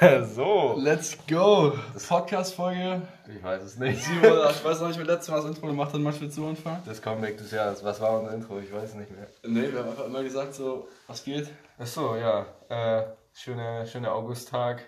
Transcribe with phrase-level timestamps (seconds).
[0.34, 0.76] so.
[0.78, 1.72] Let's go.
[2.08, 3.02] Podcast-Folge.
[3.34, 3.98] Ich weiß es nicht.
[3.98, 6.00] Ich weiß noch nicht, wer letztes Mal das Intro gemacht hat.
[6.00, 6.82] Manchmal zu Anfang.
[6.84, 7.82] Das Comeback des Jahres.
[7.82, 8.58] Was war unser Intro?
[8.58, 9.26] Ich weiß nicht mehr.
[9.44, 11.48] Nee, wir haben einfach immer gesagt, so, was geht?
[11.78, 12.46] Ach so, ja.
[12.68, 14.82] Äh, schöner schöne Augusttag.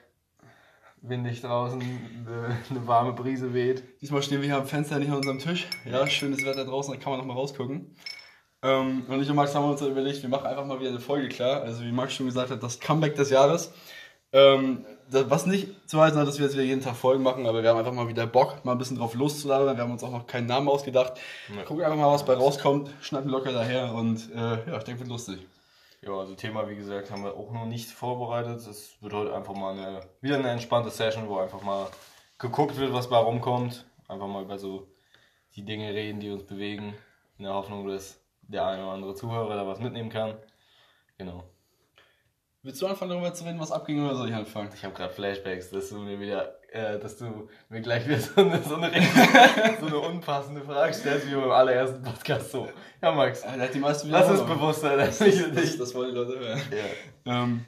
[1.01, 3.85] Windig draußen, eine, warme Brise weht.
[4.01, 5.69] Diesmal stehen wir hier am Fenster, nicht an unserem Tisch.
[5.85, 7.95] Ja, schönes Wetter draußen, da kann man noch mal rausgucken.
[8.63, 11.29] Ähm, und ich und Max haben uns überlegt, wir machen einfach mal wieder eine Folge
[11.29, 11.63] klar.
[11.63, 13.73] Also wie Max schon gesagt hat, das Comeback des Jahres.
[14.33, 17.63] Ähm, was nicht zu heißen hat, dass wir jetzt wieder jeden Tag Folgen machen, aber
[17.63, 19.77] wir haben einfach mal wieder Bock, mal ein bisschen drauf loszulabern.
[19.77, 21.19] Wir haben uns auch noch keinen Namen ausgedacht.
[21.55, 21.63] Ja.
[21.63, 25.11] Gucken einfach mal, was bei rauskommt, schnappen locker daher und äh, ja, ich denke, wird
[25.11, 25.47] lustig.
[26.03, 28.61] Ja, also Thema, wie gesagt, haben wir auch noch nicht vorbereitet.
[28.67, 31.89] Es wird heute einfach mal eine, wieder eine entspannte Session, wo einfach mal
[32.39, 33.85] geguckt wird, was bei rumkommt.
[34.07, 34.87] Einfach mal über so
[35.57, 36.95] die Dinge reden, die uns bewegen.
[37.37, 40.37] In der Hoffnung, dass der eine oder andere Zuhörer da was mitnehmen kann.
[41.19, 41.45] Genau.
[42.63, 44.71] Willst du anfangen, darüber zu reden, was abging, oder soll ich anfangen?
[44.75, 48.41] Ich habe gerade Flashbacks, dass du mir wieder, äh, dass du mir gleich wieder so
[48.41, 48.91] eine, so eine,
[49.81, 52.69] so eine unpassende Frage stellst, wie beim allerersten Podcast so.
[53.01, 55.79] Ja, Max, Äh, da hat die meisten lass uns bewusst sein, Das, das, dich.
[55.79, 56.61] das wollen die Leute hören.
[57.25, 57.43] Ja.
[57.45, 57.65] Ähm,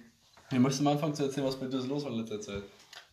[0.51, 2.63] wir möchten mal anfangen zu erzählen, was bei dir los war in letzter Zeit.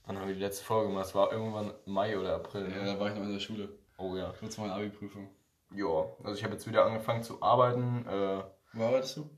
[0.08, 1.06] Wann haben wir die letzte Folge gemacht?
[1.06, 2.70] Es war irgendwann Mai oder April.
[2.72, 2.94] Ja, Ne?
[2.94, 3.70] da war ich noch in der Schule.
[4.00, 4.34] Oh ja.
[4.40, 5.30] Kurz mal eine Abi-Prüfung.
[5.76, 8.42] Ja, also ich habe jetzt wieder angefangen zu arbeiten äh,
[8.74, 9.30] Wo arbeitest du?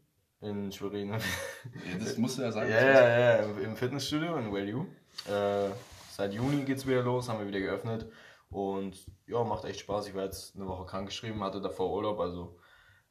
[0.41, 1.11] In Schwerin.
[1.11, 1.19] Ja,
[1.99, 2.69] das musst du ja ja, sagen.
[2.69, 4.85] ja, ja, im, im Fitnessstudio in Value.
[5.27, 5.69] Äh,
[6.11, 8.05] seit Juni geht's wieder los, haben wir wieder geöffnet.
[8.49, 10.07] Und ja, macht echt Spaß.
[10.07, 12.57] Ich war jetzt eine Woche krankgeschrieben, hatte davor Urlaub, also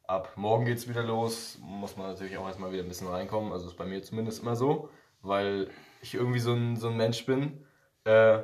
[0.05, 1.57] ab morgen geht's wieder los.
[1.61, 3.53] Muss man natürlich auch erstmal wieder ein bisschen reinkommen.
[3.53, 4.89] Also ist bei mir zumindest immer so,
[5.21, 5.69] weil
[6.01, 7.65] ich irgendwie so ein, so ein Mensch bin.
[8.03, 8.39] Äh,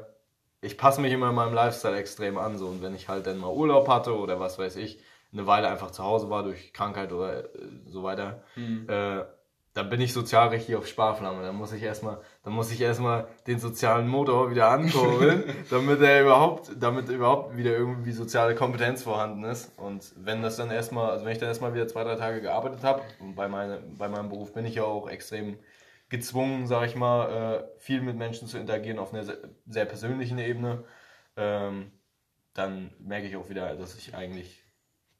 [0.62, 2.58] ich passe mich immer in meinem Lifestyle extrem an.
[2.58, 2.68] So.
[2.68, 5.00] Und wenn ich halt dann mal Urlaub hatte oder was weiß ich,
[5.32, 7.48] eine Weile einfach zu Hause war durch Krankheit oder äh,
[7.88, 8.88] so weiter, Hm.
[8.90, 9.24] äh,
[9.76, 11.44] dann bin ich sozial richtig auf Sparflamme.
[11.44, 16.22] Dann muss ich erstmal, dann muss ich erstmal den sozialen Motor wieder ankurbeln, damit er
[16.22, 19.78] überhaupt, damit überhaupt wieder irgendwie soziale Kompetenz vorhanden ist.
[19.78, 22.84] Und wenn das dann erstmal, also wenn ich dann erstmal wieder zwei, drei Tage gearbeitet
[22.84, 25.60] habe, und bei, meine, bei meinem Beruf bin ich ja auch extrem
[26.08, 29.38] gezwungen, sag ich mal, äh, viel mit Menschen zu interagieren auf einer sehr,
[29.68, 30.86] sehr persönlichen Ebene,
[31.36, 31.92] ähm,
[32.54, 34.65] dann merke ich auch wieder, dass ich eigentlich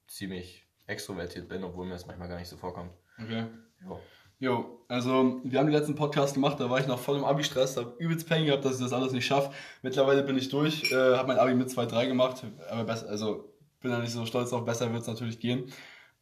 [0.08, 2.92] ziemlich extrovertiert bin, obwohl mir das manchmal gar nicht so vorkommt.
[3.22, 3.46] Okay.
[3.88, 4.00] Ja.
[4.38, 7.78] Jo, also wir haben den letzten Podcast gemacht, da war ich noch voll im Abi-Stress,
[7.78, 9.52] hab übelst Peng gehabt, dass ich das alles nicht schaffe.
[9.82, 13.92] Mittlerweile bin ich durch, äh, habe mein Abi mit 2-3 gemacht, aber besser, also bin
[13.92, 15.72] da nicht so stolz drauf, besser wird es natürlich gehen.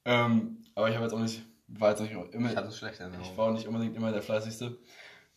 [0.05, 2.99] Ähm, aber ich habe jetzt auch nicht, war jetzt nicht immer, Ich hatte es schlecht
[2.99, 4.77] Ich war auch nicht unbedingt immer der Fleißigste.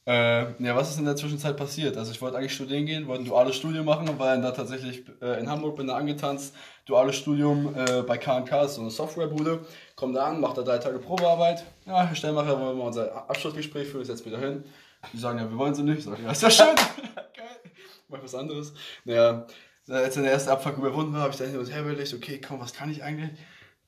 [0.07, 1.97] Äh, ja, was ist in der Zwischenzeit passiert?
[1.97, 5.05] Also ich wollte eigentlich studieren gehen, wollte ein duales Studium machen, war dann da tatsächlich
[5.21, 9.67] äh, in Hamburg, bin da angetanzt, duales Studium äh, bei K&K, ist so eine Softwarebude,
[9.97, 13.89] komm da an, mach da drei Tage Probearbeit, ja, Herr Stellmacher, wollen wir unser Abschlussgespräch
[13.89, 14.65] führen, ich setz wieder hin.
[15.13, 15.99] Die sagen, ja, wir wollen sie nicht.
[15.99, 16.75] Ich sag, ja, ist ja schön.
[17.15, 17.73] Geil.
[18.09, 18.73] Mach was anderes.
[19.05, 19.47] Naja,
[19.89, 22.41] als dann der erste Abfuck überwunden war, habe ich dann hin und her überlegt, okay,
[22.41, 23.31] komm, was kann ich eigentlich?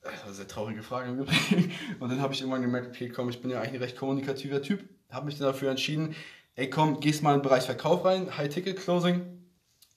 [0.01, 1.73] Das war eine sehr traurige Frage im Übrigen.
[1.99, 4.61] Und dann habe ich irgendwann gemerkt, okay, komm, ich bin ja eigentlich ein recht kommunikativer
[4.61, 4.83] Typ.
[5.09, 6.15] Habe mich dann dafür entschieden,
[6.55, 9.21] ey komm, gehst mal in den Bereich Verkauf rein, High-Ticket-Closing.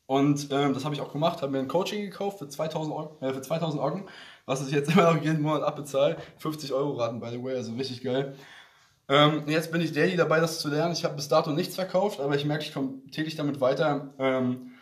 [0.06, 3.16] Und ähm, das habe ich auch gemacht, habe mir ein Coaching gekauft für 2000 Euro,
[3.20, 4.02] äh, für 2000 Euro,
[4.46, 6.16] was ich jetzt immer noch jeden Monat abbezahle.
[6.38, 8.36] 50 Euro Raten, by the way, also richtig geil.
[9.08, 10.92] Ähm, jetzt bin ich daily dabei, das zu lernen.
[10.92, 14.14] Ich habe bis dato nichts verkauft, aber ich merke, ich komme täglich damit weiter.
[14.18, 14.72] Ähm,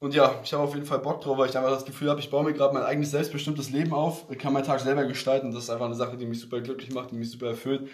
[0.00, 2.20] und ja, ich habe auf jeden Fall Bock drauf, weil ich einfach das Gefühl habe,
[2.20, 5.52] ich baue mir gerade mein eigenes selbstbestimmtes Leben auf, kann meinen Tag selber gestalten.
[5.52, 7.90] Das ist einfach eine Sache, die mich super glücklich macht, die mich super erfüllt.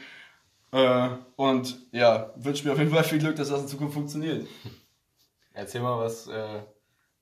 [0.76, 4.47] Äh, und ja, wünsche mir auf jeden Fall viel Glück, dass das in Zukunft funktioniert.
[5.54, 6.60] Erzähl mal, was äh,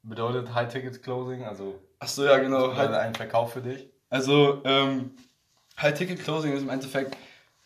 [0.02, 2.70] bedeutet High-Ticket-Closing, also Achso, ja, genau.
[2.70, 3.88] also ein Verkauf für dich?
[4.10, 5.12] Also, ähm,
[5.80, 7.16] High-Ticket-Closing ist im Endeffekt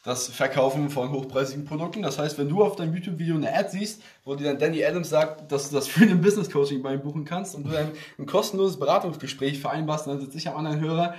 [0.05, 2.03] das Verkaufen von hochpreisigen Produkten.
[2.03, 5.09] Das heißt, wenn du auf deinem YouTube-Video eine Ad siehst, wo dir dann Danny Adams
[5.09, 8.27] sagt, dass du das für ein Business-Coaching bei ihm buchen kannst und du dann ein
[8.27, 11.15] kostenloses Beratungsgespräch vereinbarst, dann sitze ich am anderen Hörer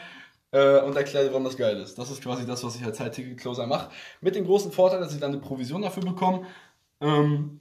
[0.52, 1.98] äh, und erkläre dir, warum das geil ist.
[1.98, 3.90] Das ist quasi das, was ich als High-Ticket-Closer mache.
[4.22, 6.46] Mit dem großen Vorteil, dass ich dann eine Provision dafür bekomme.
[7.02, 7.60] Ähm,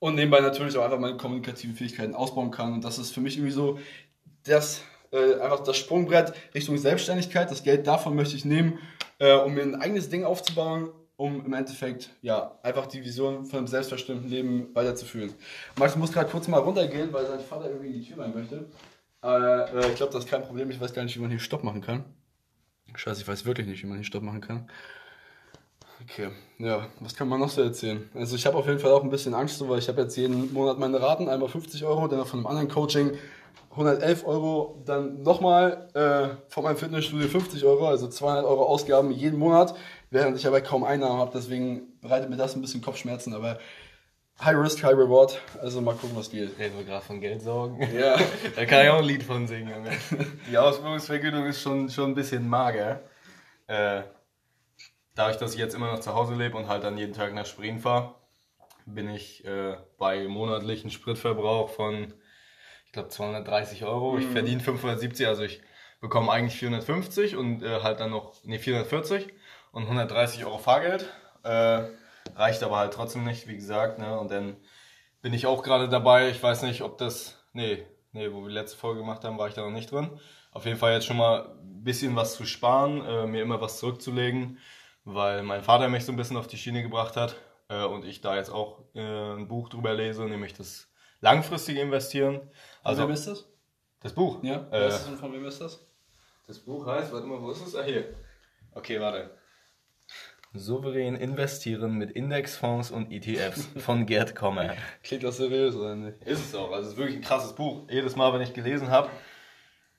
[0.00, 2.72] und nebenbei natürlich auch einfach meine kommunikativen Fähigkeiten ausbauen kann.
[2.72, 3.78] Und das ist für mich irgendwie so
[4.44, 4.82] das,
[5.12, 7.50] äh, einfach das Sprungbrett Richtung Selbstständigkeit.
[7.50, 8.78] Das Geld davon möchte ich nehmen,
[9.18, 13.58] äh, um mir ein eigenes Ding aufzubauen, um im Endeffekt ja einfach die Vision von
[13.58, 15.34] einem selbstbestimmten Leben weiterzuführen.
[15.76, 18.66] Max muss gerade kurz mal runtergehen, weil sein Vater irgendwie in die Tür rein möchte.
[19.22, 20.70] Äh, äh, ich glaube, das ist kein Problem.
[20.70, 22.04] Ich weiß gar nicht, wie man hier Stopp machen kann.
[22.94, 24.70] Scheiße, ich weiß wirklich nicht, wie man hier Stopp machen kann.
[26.02, 26.28] Okay,
[26.58, 28.08] ja, was kann man noch so erzählen?
[28.14, 30.16] Also ich habe auf jeden Fall auch ein bisschen Angst, so, weil ich habe jetzt
[30.16, 33.18] jeden Monat meine Raten, einmal 50 Euro, dann von einem anderen Coaching
[33.70, 39.38] 111 Euro, dann nochmal äh, von meinem Fitnessstudio 50 Euro, also 200 Euro Ausgaben jeden
[39.38, 39.74] Monat,
[40.10, 43.58] während ich aber kaum Einnahmen habe, deswegen bereitet mir das ein bisschen Kopfschmerzen, aber
[44.40, 45.40] High Risk, High Reward.
[45.60, 46.56] Also mal gucken, was geht.
[46.58, 47.80] Reden wir gerade von Geldsorgen.
[47.92, 48.16] Ja.
[48.56, 49.90] da kann ich auch ein Lied von singen, Junge.
[50.50, 53.02] Die Ausbildungsvergütung ist schon, schon ein bisschen mager.
[53.66, 54.02] Äh,
[55.16, 57.46] dadurch, dass ich jetzt immer noch zu Hause lebe und halt dann jeden Tag nach
[57.46, 58.14] Sprien fahre,
[58.86, 62.14] bin ich äh, bei monatlichen Spritverbrauch von,
[62.86, 64.18] ich glaube, 230 Euro.
[64.18, 65.60] Ich verdiene 570, also ich
[66.00, 69.28] bekomme eigentlich 450 und äh, halt dann noch, nee, 440
[69.72, 71.12] und 130 Euro Fahrgeld.
[71.42, 71.88] Äh,
[72.36, 73.98] reicht aber halt trotzdem nicht, wie gesagt.
[73.98, 74.18] Ne?
[74.18, 74.56] Und dann
[75.22, 76.28] bin ich auch gerade dabei.
[76.28, 79.48] Ich weiß nicht, ob das, nee, nee, wo wir die letzte Folge gemacht haben, war
[79.48, 80.18] ich da noch nicht drin.
[80.52, 83.78] Auf jeden Fall jetzt schon mal ein bisschen was zu sparen, äh, mir immer was
[83.78, 84.58] zurückzulegen,
[85.04, 87.36] weil mein Vater mich so ein bisschen auf die Schiene gebracht hat
[87.68, 89.00] äh, und ich da jetzt auch äh,
[89.34, 90.88] ein Buch drüber lese, nämlich das
[91.20, 92.40] langfristige Investieren.
[92.82, 93.48] Also, Also wem ist das?
[94.00, 94.42] das Buch.
[94.42, 94.66] Ja.
[94.70, 95.84] Äh, ist und von wem ist das?
[96.46, 97.76] das Buch heißt, warte mal, wo ist es?
[97.76, 98.14] Ah, hier.
[98.72, 99.30] Okay, warte.
[100.54, 104.74] Souverän investieren mit Indexfonds und ETFs von Gerd Kommer.
[105.02, 106.22] Klingt das seriös oder nicht?
[106.24, 106.72] Ist es auch.
[106.72, 107.82] Also es ist wirklich ein krasses Buch.
[107.90, 109.10] Jedes Mal, wenn ich gelesen habe,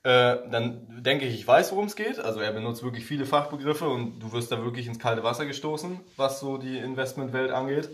[0.02, 2.18] äh, dann denke ich, ich weiß, worum es geht.
[2.18, 6.00] Also er benutzt wirklich viele Fachbegriffe und du wirst da wirklich ins kalte Wasser gestoßen,
[6.16, 7.88] was so die Investmentwelt angeht.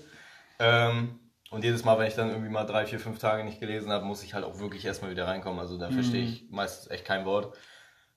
[0.59, 1.19] Ähm,
[1.51, 4.05] und jedes Mal, wenn ich dann irgendwie mal drei, vier, fünf Tage nicht gelesen habe,
[4.05, 5.61] muss ich halt auch wirklich erstmal wieder reinkommen.
[5.61, 7.57] Also da verstehe ich meistens echt kein Wort,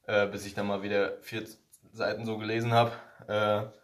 [0.08, 1.44] äh, bis ich dann mal wieder vier
[1.92, 2.92] Seiten so gelesen habe.
[3.28, 3.79] Äh,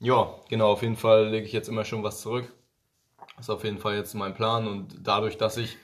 [0.00, 2.52] ja, genau, auf jeden Fall lege ich jetzt immer schon was zurück.
[3.36, 5.76] Das ist auf jeden Fall jetzt mein Plan und dadurch, dass ich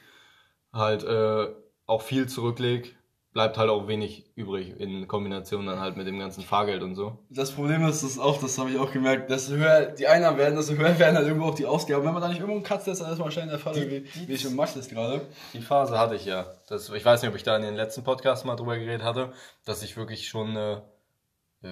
[0.72, 1.46] halt äh,
[1.87, 2.90] auch viel zurücklege,
[3.34, 7.19] bleibt halt auch wenig übrig in Kombination dann halt mit dem ganzen Fahrgeld und so.
[7.31, 10.55] Das Problem ist das auch, das habe ich auch gemerkt, desto höher die Einnahmen werden,
[10.55, 12.05] desto höher werden halt irgendwo auch die Ausgaben.
[12.05, 14.32] Wenn man da nicht irgendwo einen Cut setzt, dann ist wahrscheinlich der Fall, wie, wie
[14.32, 15.22] ich und Max das gerade.
[15.52, 16.46] Die Phase hatte ich ja.
[16.69, 19.32] Das, ich weiß nicht, ob ich da in den letzten Podcast mal drüber geredet hatte,
[19.64, 20.82] dass ich wirklich schon eine,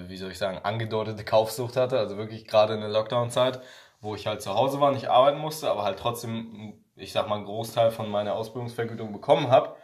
[0.09, 1.99] wie soll ich sagen, angedeutete Kaufsucht hatte.
[1.99, 3.61] Also wirklich gerade in der Lockdown-Zeit,
[4.01, 7.37] wo ich halt zu Hause war, nicht arbeiten musste, aber halt trotzdem, ich sag mal,
[7.37, 9.77] einen Großteil von meiner Ausbildungsvergütung bekommen habe.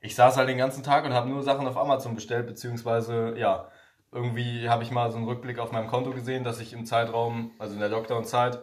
[0.00, 3.68] Ich saß halt den ganzen Tag und habe nur Sachen auf Amazon bestellt, beziehungsweise, ja,
[4.10, 7.52] irgendwie habe ich mal so einen Rückblick auf meinem Konto gesehen, dass ich im Zeitraum,
[7.58, 8.58] also in der Lockdown-Zeit,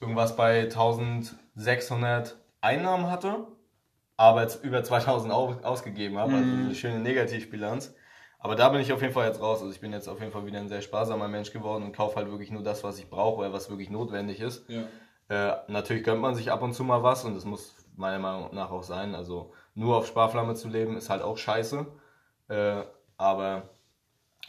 [0.00, 0.68] irgendwas bei
[1.56, 3.46] 1600 Einnahmen hatte,
[4.16, 7.94] aber jetzt über 2000 au- ausgegeben habe, also eine schöne Negativbilanz.
[8.44, 9.62] Aber da bin ich auf jeden Fall jetzt raus.
[9.62, 12.16] Also ich bin jetzt auf jeden Fall wieder ein sehr sparsamer Mensch geworden und kaufe
[12.16, 14.68] halt wirklich nur das, was ich brauche oder was wirklich notwendig ist.
[14.68, 14.82] Ja.
[15.30, 18.54] Äh, natürlich gönnt man sich ab und zu mal was und das muss meiner Meinung
[18.54, 19.14] nach auch sein.
[19.14, 21.86] Also nur auf Sparflamme zu leben ist halt auch scheiße.
[22.48, 22.82] Äh,
[23.16, 23.70] aber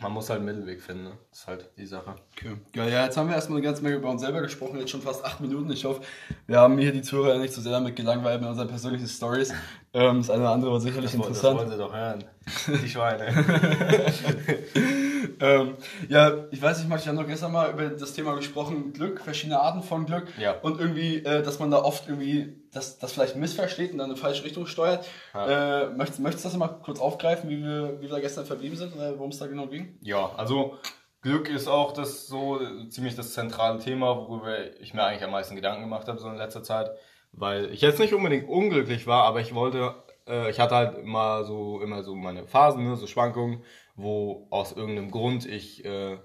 [0.01, 1.05] man muss halt einen Mittelweg finden.
[1.05, 1.11] Ne?
[1.29, 2.15] Das ist halt die Sache.
[2.35, 2.57] Okay.
[2.73, 5.01] Geil, ja, jetzt haben wir erstmal eine ganze Menge über uns selber gesprochen, jetzt schon
[5.01, 5.71] fast acht Minuten.
[5.71, 6.01] Ich hoffe,
[6.47, 9.53] wir haben hier die Zuhörer nicht zu sehr damit gelangweilt mit unseren persönlichen Stories.
[9.93, 11.59] Ähm, das eine oder andere war sicherlich Das, das interessant.
[11.59, 12.23] wollen sie doch hören.
[12.83, 13.25] Die Schweine.
[15.39, 15.75] Ähm,
[16.09, 19.21] ja, ich weiß nicht, Max, ich habe noch gestern mal über das Thema gesprochen, Glück,
[19.21, 20.27] verschiedene Arten von Glück.
[20.37, 20.59] Ja.
[20.61, 24.13] Und irgendwie, äh, dass man da oft irgendwie das, das vielleicht missversteht und dann in
[24.13, 25.07] eine falsche Richtung steuert.
[25.33, 28.75] Äh, möchtest, möchtest du das mal kurz aufgreifen, wie wir, wie wir da gestern verblieben
[28.75, 29.97] sind oder worum es da genau ging?
[30.01, 30.77] Ja, also
[31.25, 35.31] Glück ist auch das so äh, ziemlich das zentrale Thema, worüber ich mir eigentlich am
[35.31, 36.91] meisten Gedanken gemacht habe so in letzter Zeit,
[37.31, 39.95] weil ich jetzt nicht unbedingt unglücklich war, aber ich wollte,
[40.27, 43.63] äh, ich hatte halt immer so immer so meine Phasen, ne, so Schwankungen,
[43.95, 46.17] wo aus irgendeinem Grund ich äh,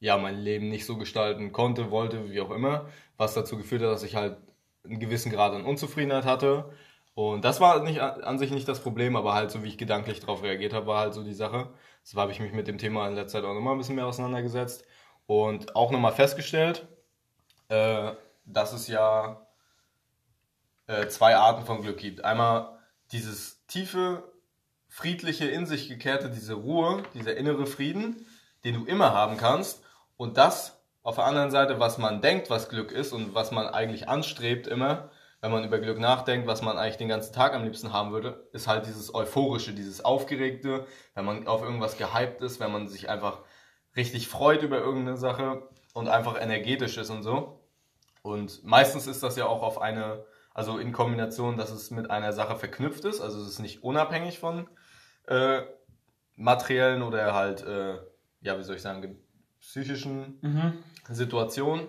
[0.00, 3.90] ja mein Leben nicht so gestalten konnte, wollte, wie auch immer, was dazu geführt hat,
[3.90, 4.38] dass ich halt
[4.84, 6.70] einen gewissen Grad an Unzufriedenheit hatte.
[7.14, 10.20] Und das war nicht an sich nicht das Problem, aber halt so wie ich gedanklich
[10.20, 11.70] darauf reagiert habe, war halt so die Sache.
[12.02, 14.06] Deshalb habe ich mich mit dem Thema in letzter Zeit auch nochmal ein bisschen mehr
[14.06, 14.84] auseinandergesetzt
[15.26, 16.86] und auch nochmal festgestellt,
[17.68, 18.12] äh,
[18.44, 19.46] dass es ja
[20.86, 22.24] äh, zwei Arten von Glück gibt.
[22.24, 22.78] Einmal
[23.12, 24.22] dieses tiefe,
[24.96, 28.24] friedliche, in sich gekehrte, diese Ruhe, dieser innere Frieden,
[28.64, 29.84] den du immer haben kannst.
[30.16, 33.66] Und das auf der anderen Seite, was man denkt, was Glück ist und was man
[33.66, 35.10] eigentlich anstrebt immer,
[35.42, 38.48] wenn man über Glück nachdenkt, was man eigentlich den ganzen Tag am liebsten haben würde,
[38.54, 43.10] ist halt dieses Euphorische, dieses Aufgeregte, wenn man auf irgendwas gehypt ist, wenn man sich
[43.10, 43.40] einfach
[43.96, 47.60] richtig freut über irgendeine Sache und einfach energetisch ist und so.
[48.22, 50.24] Und meistens ist das ja auch auf eine,
[50.54, 54.38] also in Kombination, dass es mit einer Sache verknüpft ist, also es ist nicht unabhängig
[54.38, 54.66] von
[55.26, 55.62] äh,
[56.36, 57.94] materiellen oder halt, äh,
[58.42, 59.16] ja, wie soll ich sagen, ge-
[59.60, 60.38] psychischen
[61.10, 61.86] Situationen.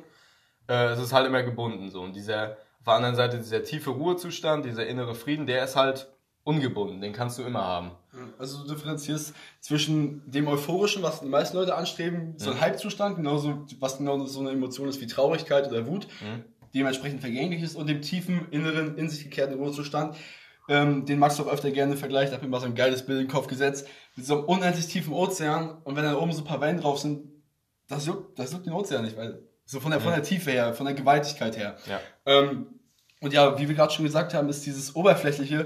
[0.68, 2.02] Äh, es ist halt immer gebunden so.
[2.02, 6.08] Und dieser, auf der anderen Seite, dieser tiefe Ruhezustand, dieser innere Frieden, der ist halt
[6.44, 7.92] ungebunden, den kannst du immer haben.
[8.40, 13.66] Also du differenzierst zwischen dem Euphorischen, was die meisten Leute anstreben, so ein Hypezustand, genauso,
[13.80, 16.08] was genau so eine Emotion ist wie Traurigkeit oder Wut,
[16.74, 20.16] dementsprechend vergänglich ist, und dem tiefen, inneren, in sich gekehrten Ruhezustand,
[20.70, 23.26] ähm, den Max auch öfter gerne vergleicht, hab mir mal so ein geiles Bild in
[23.28, 26.48] den Kopf gesetzt, mit so einem unendlich tiefen Ozean, und wenn da oben so ein
[26.48, 27.30] paar Wellen drauf sind,
[27.88, 30.74] das juckt, das juckt den Ozean nicht, weil, so von der, von der Tiefe her,
[30.74, 31.78] von der Gewaltigkeit her.
[31.88, 32.00] Ja.
[32.26, 32.68] Ähm,
[33.20, 35.66] Und ja, wie wir gerade schon gesagt haben, ist dieses oberflächliche,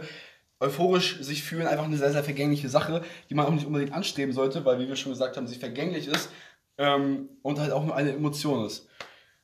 [0.59, 4.33] euphorisch sich fühlen einfach eine sehr, sehr vergängliche Sache, die man auch nicht unbedingt anstreben
[4.33, 6.29] sollte, weil, wie wir schon gesagt haben, sie vergänglich ist
[6.77, 8.87] ähm, und halt auch nur eine Emotion ist.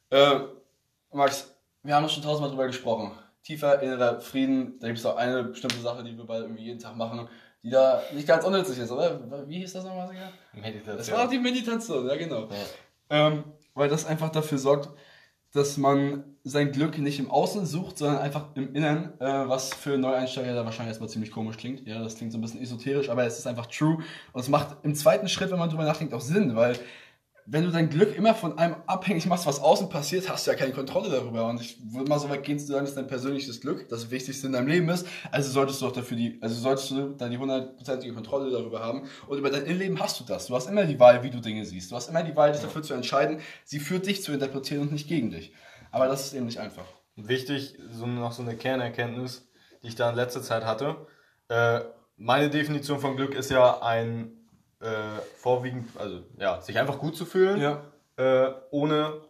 [0.10, 0.40] Äh,
[1.12, 3.12] Max, wir haben schon tausendmal drüber gesprochen.
[3.48, 6.80] Tiefer innerer Frieden, da gibt es auch eine bestimmte Sache, die wir beide irgendwie jeden
[6.80, 7.30] Tag machen,
[7.64, 9.48] die da nicht ganz unnützig ist, oder?
[9.48, 10.10] Wie hieß das nochmal?
[10.54, 10.98] Meditation.
[10.98, 12.50] Das war auch die Meditation, ja genau.
[12.50, 13.28] Ja.
[13.28, 14.90] Ähm, weil das einfach dafür sorgt,
[15.54, 19.98] dass man sein Glück nicht im Außen sucht, sondern einfach im Inneren, äh, was für
[19.98, 21.88] Neueinsteiger da wahrscheinlich erstmal ziemlich komisch klingt.
[21.88, 24.04] Ja, das klingt so ein bisschen esoterisch, aber es ist einfach true.
[24.34, 26.78] Und es macht im zweiten Schritt, wenn man drüber nachdenkt, auch Sinn, weil
[27.50, 30.58] wenn du dein Glück immer von einem abhängig machst, was außen passiert, hast du ja
[30.58, 31.48] keine Kontrolle darüber.
[31.48, 34.48] Und ich würde mal so weit gehen zu sagen, dass dein persönliches Glück das Wichtigste
[34.48, 35.08] in deinem Leben ist.
[35.32, 39.08] Also solltest du auch dafür die, also solltest du dann die hundertprozentige Kontrolle darüber haben.
[39.28, 40.48] Und über dein Innenleben hast du das.
[40.48, 41.90] Du hast immer die Wahl, wie du Dinge siehst.
[41.90, 43.40] Du hast immer die Wahl, dich dafür zu entscheiden.
[43.64, 45.54] Sie führt dich zu interpretieren und nicht gegen dich.
[45.92, 46.86] Aber das ist eben nicht einfach.
[47.16, 49.48] Wichtig, so noch so eine Kernerkenntnis,
[49.84, 50.98] die ich da in letzter Zeit hatte.
[51.48, 51.80] Äh,
[52.18, 54.34] meine Definition von Glück ist ja ein
[54.80, 57.82] äh, vorwiegend, also ja, sich einfach gut zu fühlen, ja.
[58.18, 59.22] äh, ohne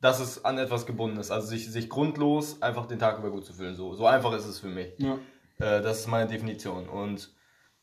[0.00, 1.30] dass es an etwas gebunden ist.
[1.30, 3.76] Also sich, sich grundlos einfach den Tag über gut zu fühlen.
[3.76, 4.92] So, so einfach ist es für mich.
[4.98, 5.14] Ja.
[5.58, 6.88] Äh, das ist meine Definition.
[6.88, 7.30] Und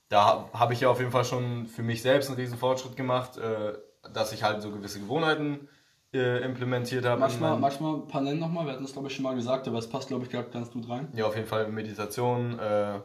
[0.09, 3.37] da habe ich ja auf jeden Fall schon für mich selbst einen riesen Fortschritt gemacht,
[3.37, 3.73] äh,
[4.13, 5.69] dass ich halt so gewisse Gewohnheiten
[6.13, 7.21] äh, implementiert habe.
[7.21, 9.77] Manchmal, manchmal ein paar nennen nochmal, wir hatten das glaube ich schon mal gesagt, aber
[9.77, 11.07] es passt glaube ich gerade ganz gut rein.
[11.13, 12.99] Ja, auf jeden Fall Meditation, äh,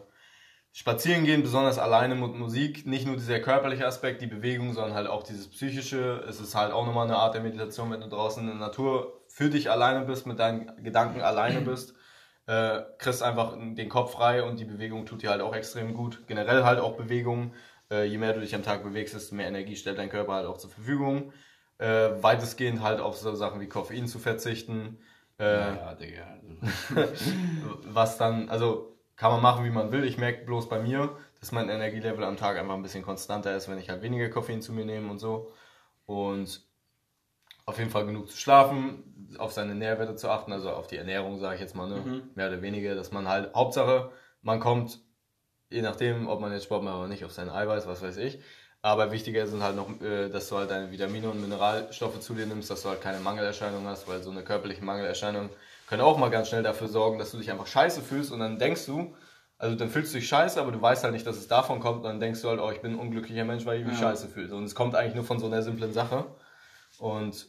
[0.76, 5.06] Spazieren gehen, besonders alleine mit Musik, nicht nur dieser körperliche Aspekt, die Bewegung, sondern halt
[5.06, 6.24] auch dieses psychische.
[6.28, 9.22] Es ist halt auch nochmal eine Art der Meditation, wenn du draußen in der Natur
[9.28, 11.94] für dich alleine bist, mit deinen Gedanken alleine bist.
[12.48, 16.26] Äh, kriegst einfach den Kopf frei und die Bewegung tut dir halt auch extrem gut.
[16.26, 17.54] Generell halt auch Bewegung.
[17.88, 20.46] Äh, je mehr du dich am Tag bewegst, desto mehr Energie stellt dein Körper halt
[20.46, 21.32] auch zur Verfügung.
[21.78, 24.98] Äh, weitestgehend halt auf so Sachen wie Koffein zu verzichten.
[25.38, 26.40] Äh, ja, Digga.
[27.84, 30.04] was dann, also kann man machen, wie man will.
[30.04, 33.68] Ich merke bloß bei mir, dass mein Energielevel am Tag einfach ein bisschen konstanter ist,
[33.68, 35.52] wenn ich halt weniger Koffein zu mir nehme und so.
[36.06, 36.62] Und
[37.66, 41.38] auf jeden Fall genug zu schlafen, auf seine Nährwerte zu achten, also auf die Ernährung,
[41.38, 41.96] sage ich jetzt mal, ne?
[41.96, 42.22] Mhm.
[42.34, 44.10] mehr oder weniger, dass man halt, Hauptsache,
[44.42, 45.00] man kommt,
[45.70, 48.38] je nachdem, ob man jetzt Sport macht oder nicht, auf sein Eiweiß, was weiß ich.
[48.82, 52.44] Aber wichtiger sind halt noch, äh, dass du halt deine Vitamine und Mineralstoffe zu dir
[52.44, 55.48] nimmst, dass du halt keine Mangelerscheinung hast, weil so eine körperliche Mangelerscheinung
[55.88, 58.58] können auch mal ganz schnell dafür sorgen, dass du dich einfach scheiße fühlst und dann
[58.58, 59.14] denkst du,
[59.58, 61.98] also dann fühlst du dich scheiße, aber du weißt halt nicht, dass es davon kommt
[61.98, 64.08] und dann denkst du halt, oh, ich bin ein unglücklicher Mensch, weil ich mich ja.
[64.08, 64.54] scheiße fühle.
[64.54, 66.26] Und es kommt eigentlich nur von so einer simplen Sache.
[66.98, 67.46] Und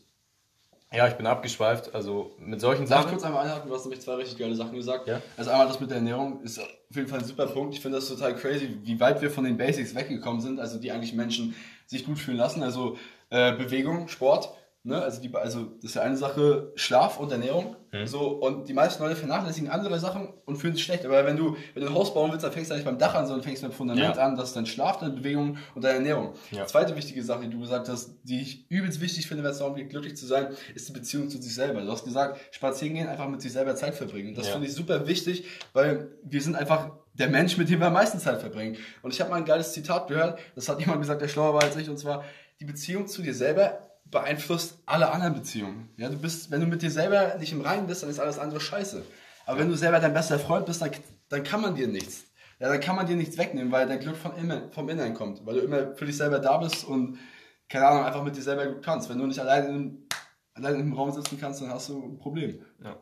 [0.94, 3.04] ja, ich bin abgeschweift, also mit solchen Sachen.
[3.04, 5.08] Darf ich kurz einmal einhaken, du hast nämlich zwei richtig geile Sachen gesagt.
[5.08, 5.22] Ja?
[5.36, 7.74] Also einmal das mit der Ernährung ist auf jeden Fall ein super Punkt.
[7.74, 10.92] Ich finde das total crazy, wie weit wir von den Basics weggekommen sind, also die
[10.92, 11.56] eigentlich Menschen
[11.88, 12.64] sich gut fühlen lassen.
[12.64, 12.98] Also
[13.30, 14.52] äh, Bewegung, Sport
[14.86, 15.02] Ne?
[15.02, 17.76] Also, die, also das ist ja eine Sache, Schlaf und Ernährung.
[18.02, 18.08] Mhm.
[18.08, 21.06] So, und die meisten Leute vernachlässigen andere Sachen und fühlen sich schlecht.
[21.06, 23.16] Aber wenn du, wenn du ein Haus bauen willst, dann fängst du nicht beim Dach
[23.16, 24.22] an, sondern fängst mit dem Fundament ja.
[24.22, 24.36] an.
[24.36, 26.34] Das ist dein Schlaf, deine Bewegung und deine Ernährung.
[26.52, 26.66] Ja.
[26.66, 29.76] Zweite wichtige Sache, die du gesagt hast, die ich übelst wichtig finde, wenn es darum
[29.76, 31.82] geht, glücklich zu sein, ist die Beziehung zu sich selber.
[31.82, 34.36] Du hast gesagt, spazieren gehen, einfach mit sich selber Zeit verbringen.
[34.36, 34.54] Das ja.
[34.54, 38.20] finde ich super wichtig, weil wir sind einfach der Mensch, mit dem wir am meisten
[38.20, 38.78] Zeit verbringen.
[39.02, 41.64] Und ich habe mal ein geiles Zitat gehört, das hat jemand gesagt, der schlauer war
[41.64, 42.24] als ich, und zwar,
[42.60, 45.90] die Beziehung zu dir selber beeinflusst alle anderen Beziehungen.
[45.98, 48.40] Ja, du bist, wenn du mit dir selber nicht im Reinen bist, dann ist alles
[48.40, 49.04] andere scheiße.
[49.46, 50.92] Aber wenn du selber dein bester Freund bist, dann,
[51.30, 52.26] dann kann man dir nichts.
[52.60, 55.46] Ja, dann kann man dir nichts wegnehmen, weil dein Glück von innen, vom Inneren kommt.
[55.46, 57.20] Weil du immer für dich selber da bist und,
[57.68, 59.10] keine Ahnung, einfach mit dir selber gut kannst.
[59.10, 60.08] Wenn du nicht allein, in,
[60.54, 62.64] allein im Raum sitzen kannst, dann hast du ein Problem.
[62.82, 62.98] Ja,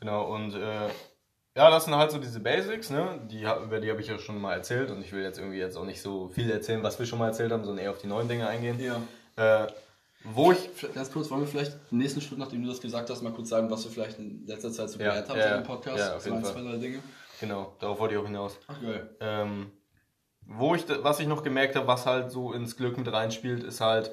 [0.00, 0.34] genau.
[0.34, 0.88] Und äh,
[1.54, 3.20] ja, das sind halt so diese Basics, ne?
[3.30, 5.76] Die, über die habe ich ja schon mal erzählt und ich will jetzt irgendwie jetzt
[5.76, 8.06] auch nicht so viel erzählen, was wir schon mal erzählt haben, sondern eher auf die
[8.08, 8.80] neuen Dinge eingehen.
[8.80, 9.00] Ja.
[9.36, 9.68] Äh,
[10.24, 10.70] wo ich.
[10.94, 13.48] Ganz kurz, wollen wir vielleicht im nächsten Schritt, nachdem du das gesagt hast, mal kurz
[13.48, 15.98] sagen, was wir vielleicht in letzter Zeit so gelernt ja, haben ja, im Podcast?
[15.98, 16.52] Ja, auf jeden Fall.
[16.52, 16.98] zwei, drei Dinge.
[17.40, 18.58] Genau, darauf wollte ich auch hinaus.
[18.68, 19.10] Ach geil.
[19.20, 19.72] Ähm,
[20.46, 23.80] wo ich, was ich noch gemerkt habe, was halt so ins Glück mit reinspielt, ist
[23.80, 24.12] halt,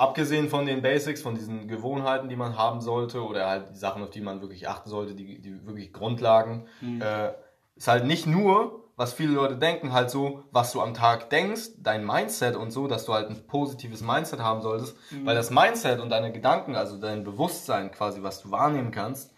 [0.00, 4.02] abgesehen von den Basics, von diesen Gewohnheiten, die man haben sollte, oder halt die Sachen,
[4.02, 7.02] auf die man wirklich achten sollte, die, die wirklich Grundlagen, mhm.
[7.02, 7.32] äh,
[7.76, 11.70] ist halt nicht nur was viele Leute denken, halt so, was du am Tag denkst,
[11.78, 15.24] dein Mindset und so, dass du halt ein positives Mindset haben solltest, mhm.
[15.24, 19.32] weil das Mindset und deine Gedanken, also dein Bewusstsein quasi, was du wahrnehmen kannst,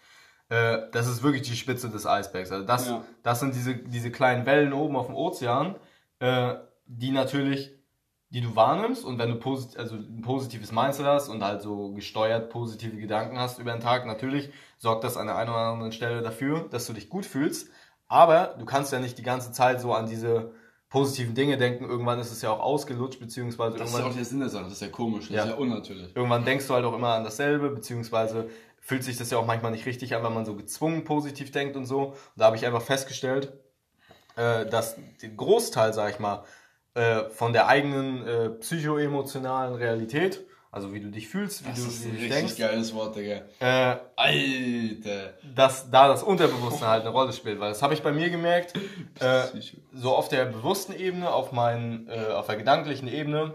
[0.49, 2.51] äh, das ist wirklich die Spitze des Eisbergs.
[2.51, 3.05] Also das, ja.
[3.23, 5.77] das sind diese, diese kleinen Wellen oben auf dem Ozean,
[6.19, 6.55] äh,
[6.85, 7.71] die natürlich,
[8.31, 11.93] die du wahrnimmst und wenn du posit also ein positives Mindset hast und halt so
[11.93, 15.93] gesteuert positive Gedanken hast über den Tag, natürlich sorgt das an der einen oder anderen
[15.93, 17.69] Stelle dafür, dass du dich gut fühlst.
[18.13, 20.51] Aber du kannst ja nicht die ganze Zeit so an diese
[20.87, 21.85] positiven Dinge denken.
[21.85, 24.01] Irgendwann ist es ja auch ausgelutscht, beziehungsweise das irgendwann.
[24.01, 25.43] ist auch der Sinn der Sache, das ist ja komisch, das ja.
[25.45, 26.15] ist ja unnatürlich.
[26.15, 29.71] Irgendwann denkst du halt auch immer an dasselbe, beziehungsweise fühlt sich das ja auch manchmal
[29.71, 32.09] nicht richtig an, wenn man so gezwungen positiv denkt und so.
[32.09, 33.51] Und da habe ich einfach festgestellt,
[34.35, 36.43] äh, dass der Großteil, sag ich mal,
[36.93, 41.87] äh, von der eigenen äh, psychoemotionalen Realität, also wie du dich fühlst, wie Das du
[41.87, 43.41] ist ein richtig denkst, geiles Wort, Digga.
[43.59, 45.33] äh, Alter.
[45.55, 47.59] dass da das Unterbewusstsein halt eine Rolle spielt.
[47.59, 48.73] Weil das habe ich bei mir gemerkt,
[49.19, 49.43] äh,
[49.93, 53.53] so auf der bewussten Ebene, auf, meinen, äh, auf der gedanklichen Ebene,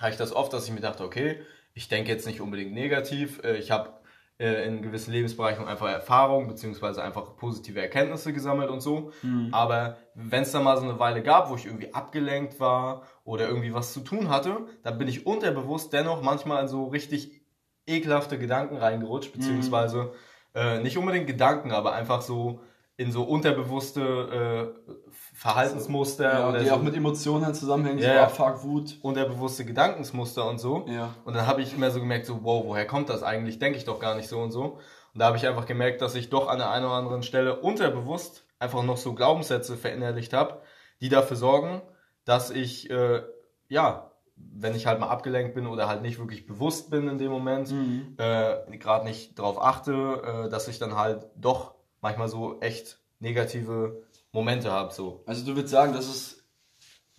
[0.00, 1.40] habe ich das oft, dass ich mir dachte, okay,
[1.74, 3.90] ich denke jetzt nicht unbedingt negativ, äh, ich habe
[4.38, 9.10] äh, in gewissen Lebensbereichen einfach Erfahrung beziehungsweise einfach positive Erkenntnisse gesammelt und so.
[9.52, 13.48] Aber wenn es da mal so eine Weile gab, wo ich irgendwie abgelenkt war oder
[13.48, 17.42] irgendwie was zu tun hatte, dann bin ich unterbewusst dennoch manchmal in so richtig
[17.86, 20.12] ekelhafte Gedanken reingerutscht, beziehungsweise
[20.54, 22.60] äh, nicht unbedingt Gedanken, aber einfach so
[22.98, 24.92] in so unterbewusste äh,
[25.32, 28.42] Verhaltensmuster Ja, oder die so auch mit Emotionen zusammenhängen, Ja, so.
[28.42, 28.98] Abfuck, Wut.
[29.02, 30.84] unterbewusste Gedankensmuster und so.
[30.88, 31.14] Ja.
[31.24, 33.60] Und dann habe ich immer so gemerkt, so, wow, woher kommt das eigentlich?
[33.60, 34.78] Denke ich doch gar nicht so und so.
[35.14, 37.60] Und da habe ich einfach gemerkt, dass ich doch an der einen oder anderen Stelle
[37.60, 40.60] unterbewusst einfach noch so Glaubenssätze verinnerlicht habe,
[41.00, 41.80] die dafür sorgen,
[42.24, 43.22] dass ich, äh,
[43.68, 47.30] ja, wenn ich halt mal abgelenkt bin oder halt nicht wirklich bewusst bin in dem
[47.30, 48.16] Moment, Mhm.
[48.18, 54.02] äh, gerade nicht drauf achte, äh, dass ich dann halt doch manchmal so echt negative
[54.32, 54.92] Momente habe.
[54.92, 55.22] So.
[55.26, 56.44] Also du würdest sagen, dass es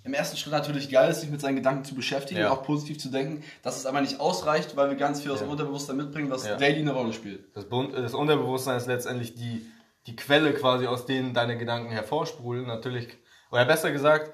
[0.05, 2.49] im ersten Schritt natürlich geil ist, sich mit seinen Gedanken zu beschäftigen Ja.
[2.51, 5.39] und auch positiv zu denken, dass es aber nicht ausreicht, weil wir ganz viel aus
[5.39, 5.51] dem Ja.
[5.51, 6.55] Unterbewusstsein mitbringen, was Ja.
[6.55, 7.53] daily eine Rolle spielt.
[7.55, 9.65] Das, das Unterbewusstsein ist letztendlich die,
[10.07, 12.65] die Quelle quasi, aus denen deine Gedanken hervorsprudeln.
[12.67, 13.09] Natürlich,
[13.51, 14.33] oder besser gesagt,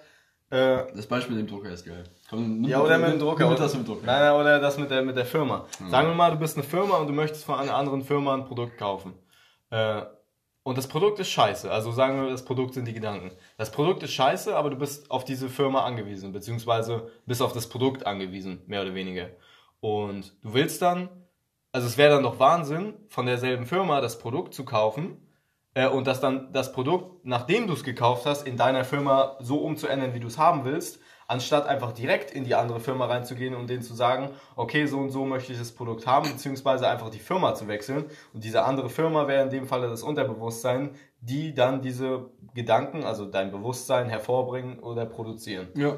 [0.52, 2.04] äh, Das Beispiel mit dem Drucker ist geil.
[2.30, 3.48] Komm, ja, oder mit nimm- dem Drucker.
[3.48, 4.06] Oder, das mit dem Drucker.
[4.06, 5.66] Nein, nein, oder das mit der, mit der Firma.
[5.90, 8.46] Sagen wir mal, du bist eine Firma und du möchtest von einer anderen Firma ein
[8.46, 9.14] Produkt kaufen.
[9.72, 10.04] Äh,
[10.66, 11.72] und das Produkt ist scheiße.
[11.72, 13.32] Also sagen wir, das Produkt sind die Gedanken.
[13.56, 17.70] Das Produkt ist scheiße, aber du bist auf diese Firma angewiesen, beziehungsweise bist auf das
[17.70, 19.30] Produkt angewiesen, mehr oder weniger.
[19.80, 21.10] Und du willst dann,
[21.72, 25.30] also es wäre dann doch Wahnsinn, von derselben Firma das Produkt zu kaufen
[25.76, 29.60] äh, und das dann das Produkt, nachdem du es gekauft hast, in deiner Firma so
[29.60, 33.70] umzuändern, wie du es haben willst, anstatt einfach direkt in die andere Firma reinzugehen und
[33.70, 37.20] denen zu sagen, okay, so und so möchte ich das Produkt haben, beziehungsweise einfach die
[37.20, 38.06] Firma zu wechseln.
[38.34, 43.26] Und diese andere Firma wäre in dem Falle das Unterbewusstsein, die dann diese Gedanken, also
[43.26, 45.70] dein Bewusstsein hervorbringen oder produzieren.
[45.76, 45.98] Ja.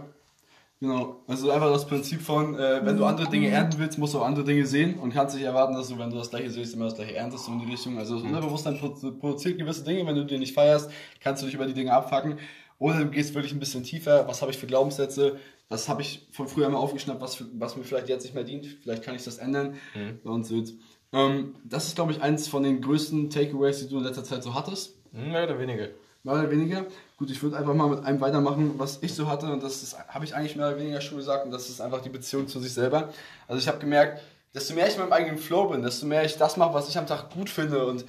[0.80, 1.24] Genau.
[1.28, 4.26] Also einfach das Prinzip von, äh, wenn du andere Dinge ernten willst, musst du auch
[4.26, 6.86] andere Dinge sehen und kannst nicht erwarten, dass du, wenn du das gleiche siehst, immer
[6.86, 7.98] das gleiche erntest, so in die Richtung.
[7.98, 11.56] Also das Unterbewusstsein produ- produziert gewisse Dinge, wenn du die nicht feierst, kannst du dich
[11.56, 12.38] über die Dinge abfacken.
[12.80, 15.38] Oder du gehst wirklich ein bisschen tiefer, was habe ich für Glaubenssätze,
[15.70, 18.44] was habe ich von früher mal aufgeschnappt, was, für, was mir vielleicht jetzt nicht mehr
[18.44, 19.76] dient, vielleicht kann ich das ändern.
[20.24, 20.74] Bei uns wird's.
[21.12, 24.44] Ähm, das ist, glaube ich, eins von den größten Takeaways, die du in letzter Zeit
[24.44, 24.96] so hattest.
[25.14, 25.88] Hm, Mehr oder weniger.
[26.24, 26.86] Mehr oder weniger.
[27.18, 29.52] Gut, ich würde einfach mal mit einem weitermachen, was ich so hatte.
[29.52, 31.46] Und das habe ich eigentlich mehr oder weniger schon gesagt.
[31.46, 33.14] Und das ist einfach die Beziehung zu sich selber.
[33.48, 34.22] Also ich habe gemerkt,
[34.54, 36.98] desto mehr ich in meinem eigenen Flow bin, desto mehr ich das mache, was ich
[36.98, 38.06] am Tag gut finde und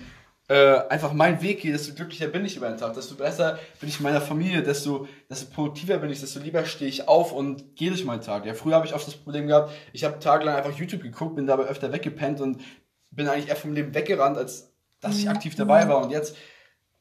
[0.48, 3.88] äh, einfach meinen Weg gehe, desto glücklicher bin ich über den Tag, desto besser bin
[3.88, 7.76] ich in meiner Familie, desto, desto produktiver bin ich, desto lieber stehe ich auf und
[7.76, 8.46] gehe durch meinen Tag.
[8.46, 11.46] Ja, früher habe ich oft das Problem gehabt, ich habe tagelang einfach YouTube geguckt, bin
[11.46, 12.62] dabei öfter weggepennt und
[13.10, 16.02] bin eigentlich eher vom Leben weggerannt, als dass ich aktiv dabei war.
[16.02, 16.34] Und jetzt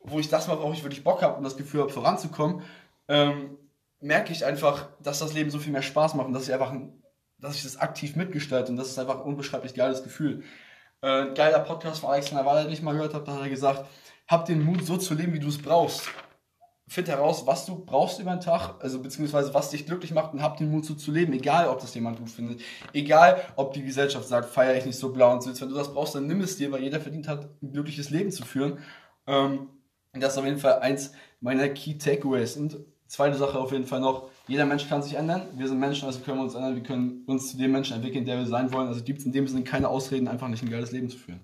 [0.08, 2.62] wo ich das mache, worauf ich wirklich Bock habe und das Gefühl habe, voranzukommen,
[3.08, 3.58] ähm,
[4.00, 6.72] merke ich einfach, dass das Leben so viel mehr Spaß macht und dass ich einfach,
[6.72, 7.02] ein,
[7.40, 10.44] dass ich das aktiv mitgestalte und das ist einfach ein unbeschreiblich geiles Gefühl.
[11.02, 13.86] Äh, geiler Podcast von Alexander Waller, den ich mal gehört habe, da hat er gesagt,
[14.28, 16.10] hab den Mut, so zu leben, wie du es brauchst.
[16.90, 20.42] Find heraus, was du brauchst über den Tag, also beziehungsweise was dich glücklich macht und
[20.42, 22.62] hab den Mut, so zu leben, egal ob das jemand gut findet,
[22.94, 25.62] egal ob die Gesellschaft sagt, feiere ich nicht so blau und süß.
[25.62, 28.32] Wenn du das brauchst, dann nimm es dir, weil jeder verdient hat, ein glückliches Leben
[28.32, 28.80] zu führen.
[29.28, 29.68] Ähm,
[30.14, 32.58] das ist auf jeden Fall eins meiner Key Takeaways.
[32.58, 35.44] Und zweite Sache auf jeden Fall noch, jeder Mensch kann sich ändern.
[35.56, 36.76] Wir sind Menschen, also können wir uns ändern.
[36.76, 38.88] Wir können uns zu dem Menschen entwickeln, der wir sein wollen.
[38.88, 41.42] Also gibt es in dem Sinne keine Ausreden, einfach nicht ein geiles Leben zu führen.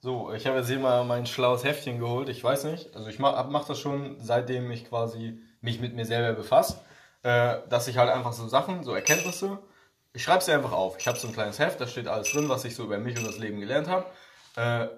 [0.00, 2.28] So, ich habe jetzt hier mal mein schlaues Heftchen geholt.
[2.28, 6.04] Ich weiß nicht, also ich mache mach das schon, seitdem ich quasi mich mit mir
[6.04, 6.80] selber befasse,
[7.22, 9.58] äh, dass ich halt einfach so Sachen, so Erkenntnisse,
[10.12, 10.96] ich schreibe sie einfach auf.
[10.98, 13.16] Ich habe so ein kleines Heft, da steht alles drin, was ich so über mich
[13.16, 14.06] und das Leben gelernt habe.
[14.56, 14.88] Äh,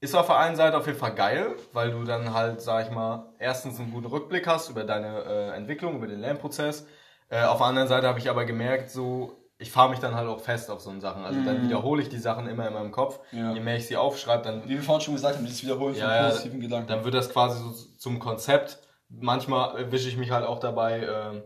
[0.00, 2.92] ist auf der einen Seite auf jeden Fall geil, weil du dann halt, sag ich
[2.92, 6.86] mal, erstens einen guten Rückblick hast über deine äh, Entwicklung, über den Lernprozess.
[7.28, 10.28] Äh, auf der anderen Seite habe ich aber gemerkt, so, ich fahre mich dann halt
[10.28, 11.24] auch fest auf so Sachen.
[11.24, 13.20] Also dann wiederhole ich die Sachen immer in meinem Kopf.
[13.32, 13.52] Ja.
[13.52, 16.02] Je mehr ich sie aufschreibe, dann Wie wir vorhin schon gesagt haben, dieses Wiederholen von
[16.02, 16.88] ja, positiven Gedanken.
[16.88, 18.78] dann wird das quasi so zum Konzept.
[19.08, 21.42] Manchmal erwische ich mich halt auch dabei, äh,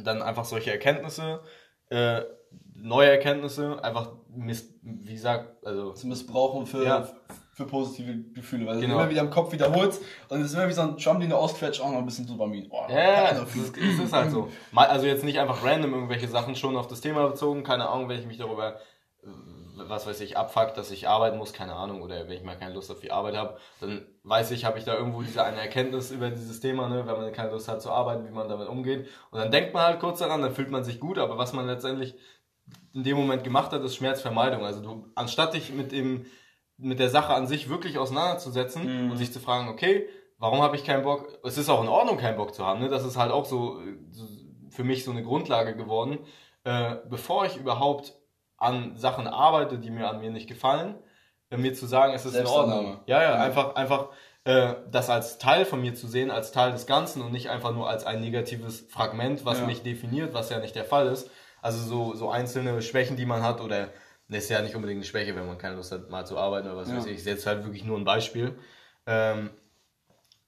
[0.00, 1.40] dann einfach solche Erkenntnisse,
[1.90, 2.22] äh,
[2.74, 7.08] neue Erkenntnisse, einfach, miss, wie gesagt, also, zu missbrauchen für, Ja.
[7.52, 8.94] Für positive Gefühle, weil Genau.
[8.94, 11.30] du immer wieder im Kopf wiederholst und es ist immer wie so ein Drum, den
[11.30, 12.66] du ausquetscht, auch noch ein bisschen Dopamin.
[12.70, 12.94] Oh, ja,
[13.30, 14.48] geil, das ist, es ist halt so.
[14.70, 18.08] Mal- Also jetzt nicht einfach random irgendwelche Sachen schon auf das Thema bezogen, keine Ahnung,
[18.08, 18.78] wenn ich mich darüber
[19.74, 22.74] was weiß ich, abfuckt, dass ich arbeiten muss, keine Ahnung, oder wenn ich mal keine
[22.74, 26.10] Lust auf die Arbeit habe, dann weiß ich, habe ich da irgendwo diese eine Erkenntnis
[26.10, 29.08] über dieses Thema, ne, wenn man keine Lust hat zu arbeiten, wie man damit umgeht.
[29.30, 31.66] Und dann denkt man halt kurz daran, dann fühlt man sich gut, aber was man
[31.66, 32.14] letztendlich
[32.92, 34.64] in dem Moment gemacht hat, ist Schmerzvermeidung.
[34.64, 36.26] Also du, anstatt dich mit dem,
[36.82, 39.10] mit der Sache an sich wirklich auseinanderzusetzen Mhm.
[39.12, 40.06] und sich zu fragen, okay,
[40.38, 41.28] warum habe ich keinen Bock?
[41.44, 42.88] Es ist auch in Ordnung, keinen Bock zu haben, ne?
[42.88, 44.24] Das ist halt auch so, so
[44.70, 46.18] für mich so eine Grundlage geworden.
[46.64, 48.14] Äh, bevor ich überhaupt
[48.56, 50.94] an Sachen arbeite, die mir an mir nicht gefallen,
[51.50, 53.00] äh, mir zu sagen, es ist in Ordnung.
[53.06, 53.40] Ja, ja, Ja.
[53.42, 54.08] einfach, einfach
[54.44, 57.72] äh, das als Teil von mir zu sehen, als Teil des Ganzen und nicht einfach
[57.72, 59.66] nur als ein negatives Fragment, was Ja.
[59.66, 61.30] mich definiert, was ja nicht der Fall ist.
[61.60, 63.88] Also so, so einzelne Schwächen, die man hat oder
[64.28, 66.76] ist ja nicht unbedingt eine Schwäche, wenn man keine Lust hat, mal zu arbeiten oder
[66.76, 66.96] was Ja.
[66.96, 67.12] weiß ich.
[67.14, 68.56] Ich setze halt wirklich nur ein Beispiel.
[69.06, 69.50] Ähm,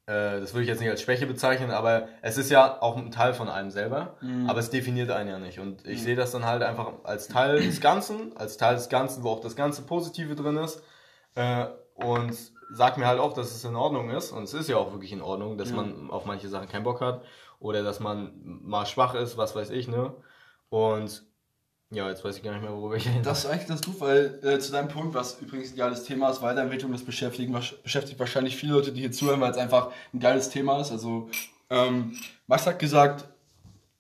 [0.07, 3.11] äh, das würde ich jetzt nicht als Schwäche bezeichnen, aber es ist ja auch ein
[3.11, 4.49] Teil von einem selber, Mhm.
[4.49, 5.59] aber es definiert einen ja nicht.
[5.61, 9.23] Und ich sehe das dann halt einfach als Teil des Ganzen, als Teil des Ganzen,
[9.25, 10.83] wo auch das ganze Positive drin ist.
[11.35, 12.37] Äh, und
[12.71, 14.31] sag mir halt auch, dass es in Ordnung ist.
[14.33, 15.77] Und es ist ja auch wirklich in Ordnung, dass Ja.
[15.77, 17.23] man auf manche Sachen keinen Bock hat
[17.61, 18.33] oder dass man
[18.63, 20.13] mal schwach ist, was weiß ich, ne?
[20.71, 21.25] Und
[21.91, 23.23] ja, jetzt weiß ich gar nicht mehr, worüber ich hin.
[23.23, 26.31] Das ist eigentlich ganz gut, weil äh, zu deinem Punkt, was übrigens ein geiles Thema
[26.31, 30.21] ist, Weiterentwicklung, das beschäftigt, beschäftigt wahrscheinlich viele Leute, die hier zuhören, weil es einfach ein
[30.21, 30.91] geiles Thema ist.
[30.91, 31.31] Also
[31.71, 32.17] ähm,
[32.47, 33.27] Max hat gesagt,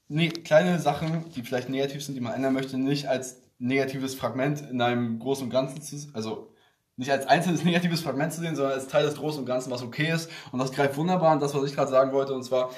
[0.08, 4.62] nee, kleine Sachen, die vielleicht negativ sind, die man ändern möchte, nicht als negatives Fragment
[4.70, 6.50] in einem Großen und Ganzen zu, also
[6.96, 9.82] nicht als einzelnes negatives Fragment zu sehen, sondern als Teil des Großen und Ganzen, was
[9.82, 10.30] okay ist.
[10.52, 12.70] Und das greift wunderbar an das, was ich gerade sagen wollte, und zwar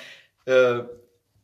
[0.47, 0.81] äh,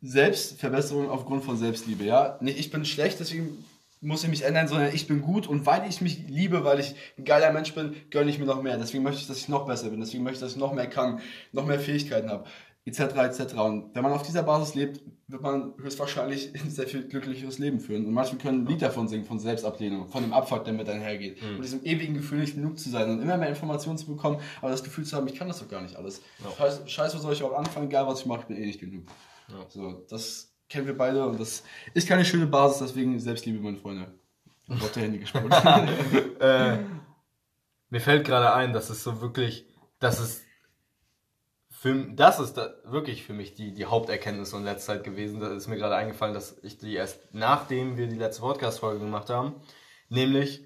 [0.03, 2.05] Selbstverbesserung aufgrund von Selbstliebe.
[2.05, 3.65] Ja, nicht ich bin schlecht, deswegen
[4.01, 6.95] muss ich mich ändern, sondern ich bin gut und weil ich mich liebe, weil ich
[7.17, 8.77] ein geiler Mensch bin, gönne ich mir noch mehr.
[8.77, 10.01] Deswegen möchte ich, dass ich noch besser bin.
[10.01, 11.21] Deswegen möchte ich, dass ich noch mehr kann,
[11.53, 12.45] noch mehr Fähigkeiten habe,
[12.85, 13.01] etc.
[13.01, 13.55] etc.
[13.55, 17.79] Und wenn man auf dieser Basis lebt, wird man höchstwahrscheinlich ein sehr viel glücklicheres Leben
[17.79, 18.05] führen.
[18.05, 21.41] Und manche können ein Lied davon singen, von Selbstablehnung, von dem Abfuck, der mit einhergeht.
[21.41, 21.57] Mhm.
[21.57, 24.73] Und diesem ewigen Gefühl, nicht genug zu sein und immer mehr Informationen zu bekommen, aber
[24.73, 26.23] das Gefühl zu haben, ich kann das doch gar nicht alles.
[26.59, 28.81] Scheiße, Scheiße, wo soll ich auch anfangen, egal was ich mache, ich bin eh nicht
[28.81, 29.05] genug.
[29.49, 29.67] Ja.
[29.69, 31.63] So, das kennen wir beide und das
[31.95, 34.15] ist keine schöne Basis, deswegen Selbstliebe, meine Freunde.
[34.67, 35.51] Wort der Handy gesprochen.
[36.41, 36.79] äh,
[37.91, 39.67] mir fällt gerade ein, dass es so wirklich,
[39.99, 40.43] dass es
[41.69, 45.41] für, das ist da wirklich für mich die, die Haupterkenntnis in letzter Zeit gewesen.
[45.41, 49.31] Da ist mir gerade eingefallen, dass ich die erst nachdem wir die letzte Podcast-Folge gemacht
[49.31, 49.57] haben,
[50.09, 50.65] nämlich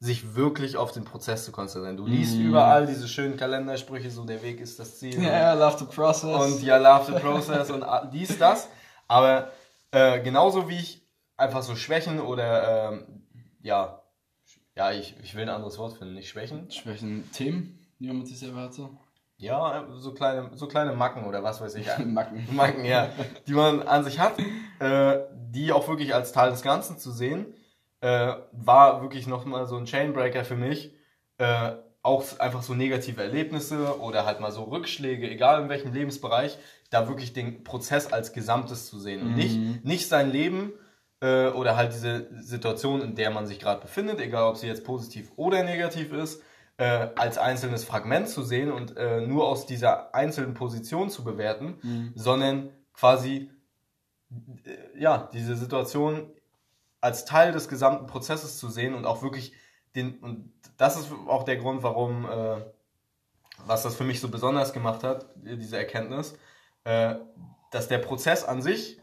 [0.00, 1.96] sich wirklich auf den Prozess zu konzentrieren.
[1.96, 2.46] Du liest Mhm.
[2.48, 5.20] überall diese schönen Kalendersprüche, so der Weg ist das Ziel.
[5.22, 6.36] ja, love the process.
[6.36, 8.68] und ja, love the process und a- dies, das.
[9.08, 9.50] Aber
[9.90, 11.02] äh, genauso wie ich
[11.36, 13.22] einfach so Schwächen oder ähm,
[13.62, 14.02] ja,
[14.76, 16.70] ja, ich, ich will ein anderes Wort finden, nicht Schwächen.
[16.70, 18.74] Schwächen Themen, die man mit sich selber hat.
[18.74, 18.90] So.
[19.38, 21.86] Ja, so kleine, so kleine Macken oder was weiß ich.
[22.06, 22.46] Macken.
[22.54, 23.08] Macken, ja,
[23.48, 24.34] die man an sich hat,
[24.78, 25.18] äh,
[25.50, 27.46] die auch wirklich als Teil des Ganzen zu sehen,
[28.00, 30.94] äh, war wirklich nochmal so ein Chainbreaker für mich.
[31.38, 36.56] Äh, auch einfach so negative Erlebnisse oder halt mal so Rückschläge, egal in welchem Lebensbereich,
[36.90, 39.34] da wirklich den Prozess als Gesamtes zu sehen und Mhm.
[39.34, 40.72] nicht, nicht sein Leben
[41.20, 44.84] äh, oder halt diese Situation, in der man sich gerade befindet, egal ob sie jetzt
[44.84, 46.42] positiv oder negativ ist,
[46.78, 51.78] äh, als einzelnes Fragment zu sehen und äh, nur aus dieser einzelnen Position zu bewerten,
[51.82, 52.12] Mhm.
[52.14, 53.50] sondern quasi
[54.64, 56.30] äh, ja diese Situation
[57.00, 59.52] als Teil des gesamten Prozesses zu sehen und auch wirklich
[59.94, 62.60] den und das ist auch der Grund, warum äh,
[63.66, 66.36] was das für mich so besonders gemacht hat, diese Erkenntnis,
[66.84, 67.16] äh,
[67.70, 69.00] dass der Prozess an sich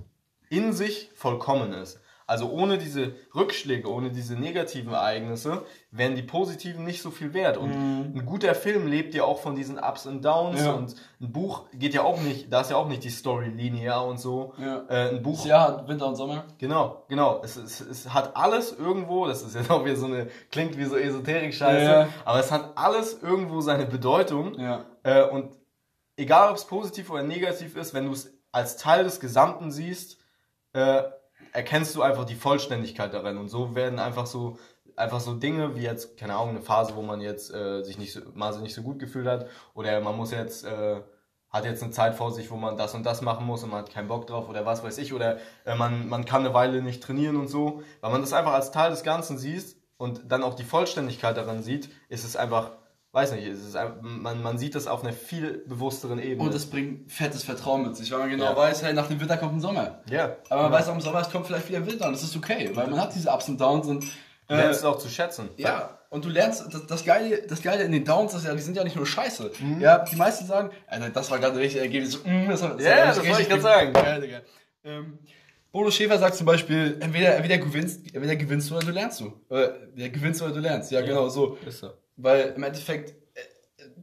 [0.50, 2.00] in sich vollkommen ist.
[2.28, 5.62] Also ohne diese Rückschläge, ohne diese negativen Ereignisse,
[5.92, 7.56] wären die positiven nicht so viel wert.
[7.58, 10.60] Und ein guter Film lebt ja auch von diesen Ups und Downs.
[10.64, 10.72] Ja.
[10.74, 14.06] Und ein Buch geht ja auch nicht, da ist ja auch nicht die Story linear
[14.08, 14.54] und so.
[14.58, 14.86] Ja.
[14.90, 16.46] Äh, ein Buch Das Jahr, Winter und Sommer.
[16.58, 17.42] Genau, genau.
[17.44, 20.86] Es, es, es hat alles irgendwo, das ist jetzt auch wieder so eine, klingt wie
[20.86, 22.08] so Esoterik-Scheiße, Ja.
[22.26, 24.60] aber es hat alles irgendwo seine Bedeutung.
[24.60, 24.84] Ja.
[25.04, 25.52] Äh, und
[26.18, 30.18] egal, ob es positiv oder negativ ist, wenn du es als Teil des Gesamten siehst,
[30.74, 31.04] äh,
[31.56, 33.38] erkennst du einfach die Vollständigkeit darin.
[33.38, 34.58] Und so werden einfach so,
[34.96, 38.14] einfach so Dinge wie jetzt, keine Ahnung, eine Phase, wo man jetzt äh, sich nicht
[38.14, 41.02] so, mal so nicht so gut gefühlt hat, oder man muss jetzt, äh,
[41.50, 43.80] hat jetzt eine Zeit vor sich, wo man das und das machen muss und man
[43.80, 46.82] hat keinen Bock drauf oder was weiß ich, oder äh, man, man kann eine Weile
[46.82, 47.82] nicht trainieren und so.
[48.02, 51.64] Weil man das einfach als Teil des Ganzen sieht und dann auch die Vollständigkeit daran
[51.64, 52.72] sieht, ist es einfach,
[53.16, 56.48] weiß nicht, einfach, man, man sieht das auf einer viel bewussteren Ebene.
[56.50, 58.58] Und es bringt fettes Vertrauen mit sich, weil man genau Ja.
[58.58, 60.02] weiß, hey, nach dem Winter kommt ein Sommer.
[60.10, 62.24] ja, Aber man weiß auch im Sommer, es kommt vielleicht wieder ein Winter und das
[62.24, 64.04] ist okay, weil man hat diese Ups und Downs und
[64.48, 65.48] du lernst es auch zu schätzen.
[65.56, 68.62] Ja, und du lernst, das, das, Geile, das Geile in den Downs ist ja, die
[68.62, 69.52] sind ja nicht nur scheiße.
[69.80, 72.22] Ja, die meisten sagen, Alter, das war gerade richtig Ergebnis.
[72.24, 73.94] Mm, das war, das Ja, das wollte ich grad sagen.
[73.94, 74.42] Geil, Digga.
[74.84, 75.20] Ähm,
[75.72, 79.34] Bodo Schäfer sagt zum Beispiel, entweder, entweder, gewinnst, entweder gewinnst du oder du lernst du.
[79.50, 80.92] Oder, ja, gewinnst oder du lernst.
[80.92, 81.58] Ja, genau so.
[81.66, 81.92] Ist so.
[82.18, 83.42] Weil im Endeffekt, äh,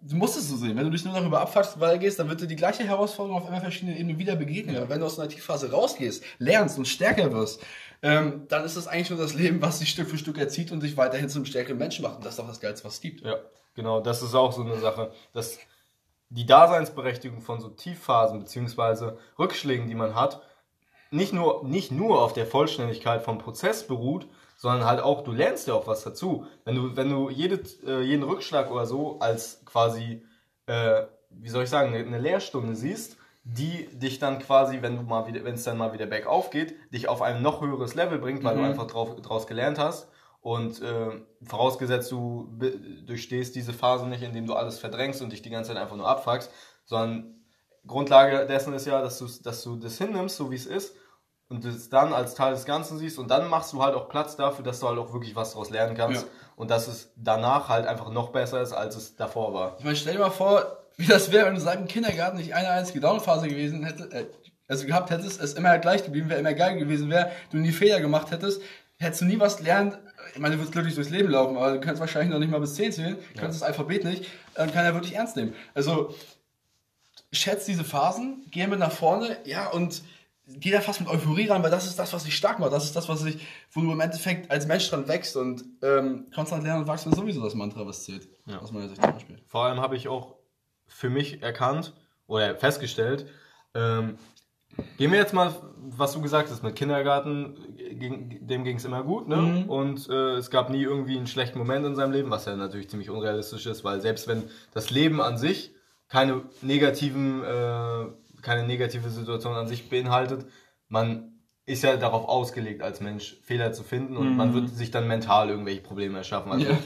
[0.02, 0.76] du musst es so sehen.
[0.76, 3.60] Wenn du dich nur darüber abfuckst, weitergehst, dann wird dir die gleiche Herausforderung auf immer
[3.60, 4.76] verschiedenen Ebenen wieder begegnen.
[4.76, 7.62] Aber wenn du aus einer Tiefphase rausgehst, lernst und stärker wirst,
[8.02, 10.82] ähm, dann ist das eigentlich nur das Leben, was dich Stück für Stück erzieht und
[10.82, 12.16] dich weiterhin zum stärkeren Menschen macht.
[12.16, 13.22] Und das ist doch das Geilste, was es gibt.
[13.22, 13.36] Ja,
[13.74, 15.12] genau, das ist auch so eine Sache.
[15.32, 15.58] Dass
[16.28, 20.42] die Daseinsberechtigung von so Tiefphasen beziehungsweise Rückschlägen, die man hat,
[21.10, 24.26] nicht nur, nicht nur auf der Vollständigkeit vom Prozess beruht,
[24.62, 26.46] sondern halt auch, du lernst ja auch was dazu.
[26.64, 30.22] Wenn du, wenn du jede, äh, jeden Rückschlag oder so als quasi,
[30.66, 35.26] äh, wie soll ich sagen, eine, Lehrstunde siehst, die dich dann quasi, wenn du mal
[35.26, 38.44] wieder, wenn es dann mal wieder bergauf geht, dich auf ein noch höheres Level bringt,
[38.44, 38.60] weil Mhm.
[38.60, 40.06] du einfach drauf, draus gelernt hast.
[40.42, 41.10] Und äh,
[41.42, 42.48] vorausgesetzt, du
[43.04, 46.06] durchstehst diese Phase nicht, indem du alles verdrängst und dich die ganze Zeit einfach nur
[46.06, 46.52] abfuckst,
[46.84, 47.34] sondern
[47.84, 50.94] Grundlage dessen ist ja, dass du, dass du das hinnimmst, so wie es ist,
[51.52, 54.36] und das dann als Teil des Ganzen siehst und dann machst du halt auch Platz
[54.36, 56.28] dafür, dass du halt auch wirklich was daraus lernen kannst Ja.
[56.56, 59.76] und dass es danach halt einfach noch besser ist, als es davor war.
[59.78, 62.54] Ich meine, stell dir mal vor, wie das wäre, wenn du seit dem Kindergarten nicht
[62.54, 64.26] eine einzige Downphase gewesen hätte, äh,
[64.68, 68.00] also gehabt hättest, es immer gleich geblieben wäre, immer geil gewesen wäre, du nie Fehler
[68.00, 68.62] gemacht hättest,
[68.98, 69.98] hättest du nie was gelernt.
[70.34, 72.60] Ich meine, du würdest glücklich durchs Leben laufen, aber du kannst wahrscheinlich noch nicht mal
[72.60, 75.54] bis 10 zählen, kannst das Alphabet nicht, und keiner wird dich ernst nehmen.
[75.74, 76.14] Also,
[77.32, 80.02] schätzt diese Phasen, geh mit nach vorne, ja, und
[80.58, 82.72] geh da fast mit Euphorie ran, weil das ist das, was dich stark macht.
[82.72, 86.26] Das ist das, was dich, wo du im Endeffekt als Mensch dran wächst und ähm,
[86.34, 88.28] konstant lernen und wachsen ist sowieso das Mantra, was zählt.
[88.46, 88.58] Ja.
[88.58, 89.42] Aus meiner Sicht zum Beispiel.
[89.46, 90.36] Vor allem habe ich auch
[90.86, 91.94] für mich erkannt
[92.26, 93.26] oder festgestellt,
[93.74, 94.18] ähm,
[94.98, 99.28] gehen wir jetzt mal, was du gesagt hast, mit Kindergarten, dem ging es immer gut,
[99.28, 99.36] ne?
[99.36, 99.70] Mhm.
[99.70, 102.88] Und äh, es gab nie irgendwie einen schlechten Moment in seinem Leben, was ja natürlich
[102.88, 105.74] ziemlich unrealistisch ist, weil selbst wenn das Leben an sich
[106.08, 108.06] keine negativen, äh,
[108.42, 110.46] keine negative Situation an sich beinhaltet,
[110.88, 111.28] man
[111.64, 115.48] ist ja darauf ausgelegt, als Mensch Fehler zu finden und man wird sich dann mental
[115.48, 116.52] irgendwelche Probleme erschaffen.
[116.52, 116.78] Also, Mhm.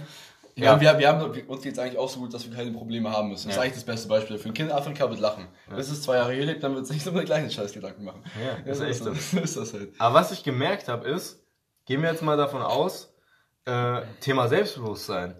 [0.58, 0.72] Ja.
[0.72, 3.10] Ja, wir, wir haben, uns geht es eigentlich auch so gut, dass wir keine Probleme
[3.10, 3.48] haben müssen.
[3.48, 3.62] Das ist Ja.
[3.62, 4.50] eigentlich das beste Beispiel dafür.
[4.50, 5.48] Ein Kind in Afrika wird lachen.
[5.74, 8.04] Bis es zwei Jahre hier lebt, dann wird es nicht so den gleichen Scheiß Gedanken
[8.04, 8.22] machen.
[8.42, 9.10] Ja, ist so echt so.
[9.10, 9.32] das.
[9.32, 9.90] So ist das halt.
[9.98, 11.42] Aber was ich gemerkt habe, ist,
[11.84, 13.12] gehen wir jetzt mal davon aus,
[13.66, 15.34] äh, Thema Selbstbewusstsein.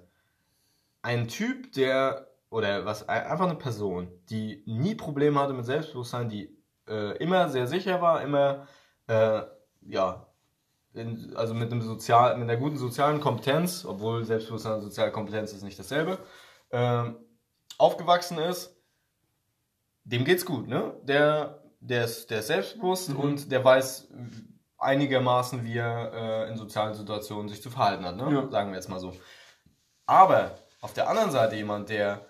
[1.01, 6.29] Ein Typ, der, oder was, ein- einfach eine Person, die nie Probleme hatte mit Selbstbewusstsein,
[6.29, 6.57] die
[6.88, 8.66] äh, immer sehr sicher war, immer,
[9.09, 9.42] äh,
[9.83, 10.27] ja,
[10.95, 15.53] in, also mit einem sozial, mit einer guten sozialen Kompetenz, obwohl Selbstbewusstsein und soziale Kompetenz
[15.53, 16.19] ist nicht dasselbe,
[16.71, 17.16] ähm,
[17.77, 18.75] aufgewachsen ist,
[20.05, 20.95] dem geht's gut, ne?
[21.03, 23.16] Der, der ist, der ist selbstbewusst Mhm.
[23.21, 24.09] und der weiß
[24.79, 26.12] einigermaßen, wie er
[26.47, 28.33] äh, in sozialen Situationen sich zu verhalten hat, ne?
[28.33, 28.51] Ja.
[28.51, 29.12] Sagen wir jetzt mal so.
[30.07, 32.25] Aber auf der anderen Seite jemand, der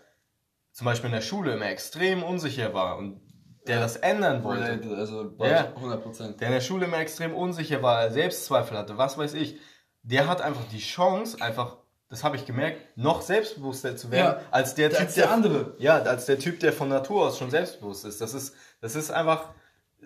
[0.77, 3.19] zum Beispiel in der Schule immer extrem unsicher war und
[3.67, 5.73] der das ändern wollte, Also Ja.
[5.75, 6.41] 100 Prozent.
[6.41, 9.57] der in der Schule immer extrem unsicher war, Selbstzweifel hatte, was weiß ich,
[10.03, 11.79] der hat einfach die Chance, einfach,
[12.11, 15.75] das habe ich gemerkt, noch selbstbewusster zu werden, Ja, als der Typ, als der andere.
[15.79, 18.21] Ja, als der Typ, der von Natur aus schon selbstbewusst ist.
[18.21, 19.49] Das ist, das ist einfach,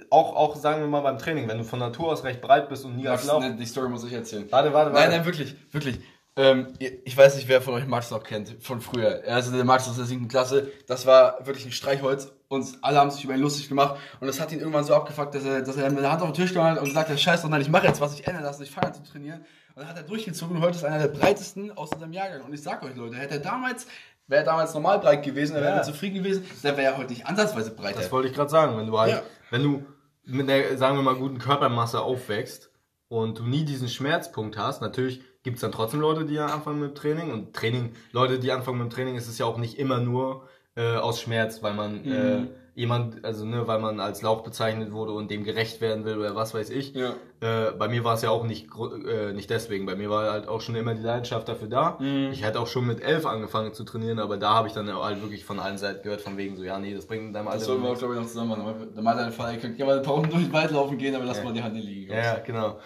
[0.09, 2.85] auch, auch sagen wir mal beim Training, wenn du von Natur aus recht breit bist
[2.85, 3.43] und nie als Max, Lauf.
[3.43, 4.47] ne, die Story muss ich erzählen.
[4.51, 5.09] Warte, warte, warte.
[5.09, 6.01] Nein, nein, wirklich, wirklich.
[6.37, 9.23] Ähm, ich weiß nicht, wer von euch Max noch kennt, von früher.
[9.27, 13.11] Also der Max aus der siebten Klasse, das war wirklich ein Streichholz und alle haben
[13.11, 15.77] sich über ihn lustig gemacht und das hat ihn irgendwann so abgefuckt, dass er, dass
[15.77, 17.61] er mit der Hand auf den Tisch gehauen hat und gesagt hat, scheiß doch, nein,
[17.61, 19.41] ich mache jetzt was, ich ändere das, ich fange an zu trainieren.
[19.75, 22.43] Und dann hat er durchgezogen und heute ist einer der breitesten aus unserem Jahrgang.
[22.43, 23.87] Und ich sag euch, Leute, hätte er damals,
[24.27, 25.79] wäre er damals normal breit gewesen, dann wäre Ja.
[25.81, 28.01] er zufrieden gewesen, dann wäre er heute nicht ansatzweise breiter.
[28.01, 29.23] Das wollte ich gerade sagen, wenn du halt, Ja.
[29.51, 29.85] wenn du
[30.25, 32.71] mit einer, sagen wir mal, guten Körpermasse aufwächst
[33.09, 36.81] und du nie diesen Schmerzpunkt hast, natürlich gibt es dann trotzdem Leute, die ja anfangen
[36.81, 39.79] mit Training und Training, Leute, die anfangen mit dem Training, ist es ja auch nicht
[39.79, 44.43] immer nur äh, aus Schmerz, weil man äh, jemand, also ne, weil man als Lauch
[44.43, 46.95] bezeichnet wurde und dem gerecht werden will oder was weiß ich.
[46.95, 47.15] Ja.
[47.41, 48.69] Äh, bei mir war es ja auch nicht,
[49.07, 49.87] äh, nicht deswegen.
[49.87, 51.99] Bei mir war halt auch schon immer die Leidenschaft dafür da.
[52.31, 55.21] Ich hätte auch schon mit elf angefangen zu trainieren, aber da habe ich dann halt
[55.21, 57.55] wirklich von allen Seiten gehört, von wegen so, ja, nee, das bringt in deinem Das
[57.55, 58.93] Alter sollen wir auch, glaube ich, noch zusammen machen.
[58.95, 61.15] Der meinte einfach, ihr könnt gerne mal ein paar Runden durch den Wald laufen gehen,
[61.15, 62.13] aber lass mal die Hand liegen.
[62.13, 62.79] Ja, ja, genau.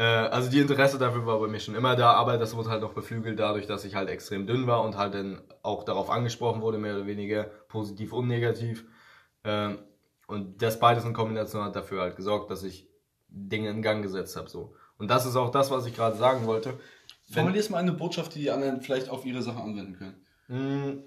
[0.00, 2.80] Äh, also die Interesse dafür war bei mir schon immer da, aber das wurde halt
[2.80, 6.62] noch beflügelt dadurch, dass ich halt extrem dünn war und halt dann auch darauf angesprochen
[6.62, 8.86] wurde, mehr oder weniger positiv und negativ.
[9.44, 9.78] Ähm,
[10.26, 12.88] und das beides in Kombination hat dafür halt gesorgt, dass ich
[13.28, 14.48] Dinge in Gang gesetzt habe.
[14.48, 14.74] So.
[14.96, 16.80] Und das ist auch das, was ich gerade sagen wollte.
[17.30, 20.26] Formulierst mal eine Botschaft, die die anderen vielleicht auf ihre Sachen anwenden können.
[20.48, 21.02] mh,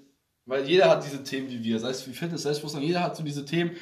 [0.46, 3.24] Weil jeder hat diese Themen wie wir, sei es wie Fitness, Selbstbewusstsein, jeder hat so
[3.24, 3.72] diese Themen,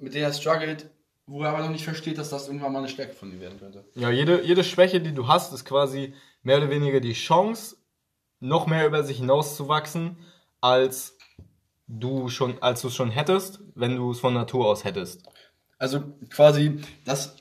[0.00, 0.90] mit denen er struggelt,
[1.26, 3.58] wo er aber noch nicht versteht, dass das irgendwann mal eine Stärke von ihm werden
[3.58, 3.84] könnte.
[3.94, 7.76] Ja, jede, jede Schwäche, die du hast, ist quasi mehr oder weniger die Chance,
[8.38, 10.18] noch mehr über sich hinauszuwachsen,
[10.60, 11.18] als
[11.88, 15.22] du schon, als du es schon hättest, wenn du es von Natur aus hättest.
[15.78, 17.36] Also quasi, das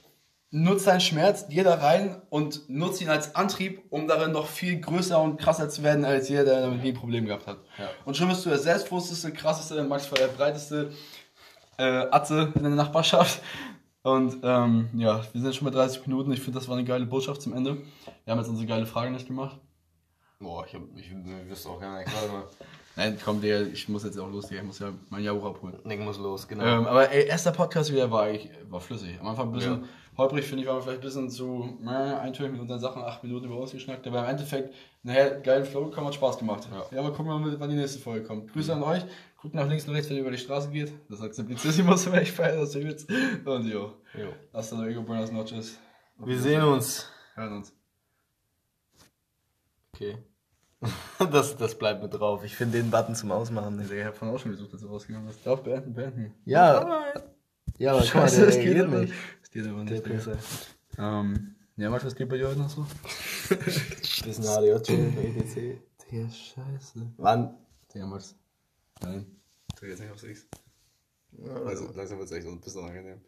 [0.51, 4.79] nutzt deinen Schmerz, geh da rein und nutzt ihn als Antrieb, um darin noch viel
[4.79, 7.57] größer und krasser zu werden, als jeder, der damit nie ein Problem gehabt hat.
[7.77, 7.89] Ja.
[8.05, 10.91] Und schon bist du der selbstbewussteste, krasseste, manchmal der breiteste
[11.77, 13.41] äh, Atze in der Nachbarschaft.
[14.05, 16.31] Und ähm, ja, wir sind schon bei 30 Minuten.
[16.31, 17.77] Ich finde, das war eine geile Botschaft zum Ende.
[18.23, 19.57] Wir haben jetzt unsere geile Frage nicht gemacht.
[20.39, 22.05] Boah, ich, hab, ich, ich wüsste auch mal.
[22.97, 24.61] Nein, komm, Digga, ich muss jetzt auch los, Digga.
[24.61, 25.77] Ich muss ja mein Jahr abholen.
[25.83, 26.63] Nick muss los, genau.
[26.63, 29.19] Ähm, aber ey, erster Podcast wieder war eigentlich war flüssig.
[29.19, 29.87] Am Anfang ein bisschen Ja.
[30.17, 33.21] holprig, finde ich, waren wir vielleicht ein bisschen zu äh, eintönig mit unseren Sachen, acht
[33.23, 34.07] Minuten über uns geschnackt.
[34.07, 36.69] Aber im Endeffekt, naja, geilen Flow gekommen, hat Spaß gemacht.
[36.71, 36.95] Ja.
[36.97, 38.53] Ja, mal gucken, wann wann die nächste Folge kommt.
[38.53, 39.03] Grüße an euch.
[39.41, 40.93] Guckt nach links und rechts, wenn ihr über die Straße geht.
[41.09, 43.09] Das sagt Simplicissimus, wenn ich feiere, das übelst.
[43.45, 43.91] Und jo.
[44.17, 44.29] Jo.
[44.53, 45.77] Hasta luego, buenas noches.
[46.17, 47.09] Wir sehen uns.
[47.35, 47.73] Hören uns.
[49.93, 50.17] Okay.
[51.31, 52.43] Das, das bleibt mit drauf.
[52.43, 53.91] Ich finde den Button zum Ausmachen nicht.
[53.91, 55.45] Ich habe von auch schon gesucht, dass du rausgegangen bist.
[55.45, 56.33] Darf beenden, beenden.
[56.45, 57.13] Ja.
[57.77, 59.13] Ja, aber mal, Scheiße, der das geht aber nicht.
[59.41, 60.03] Das geht aber nicht.
[60.97, 62.85] Ähm, ja, Max, was geht bei dir heute noch so?
[63.49, 65.81] Bisschen ADJ, EDC.
[66.11, 67.11] Der Scheiße.
[67.17, 67.57] Wann?
[67.93, 68.35] Der Max.
[69.01, 69.25] Nein.
[69.79, 70.47] Du jetzt nicht aufs X.
[71.65, 73.21] Also, langsam wird es echt ein bisschen angenehm.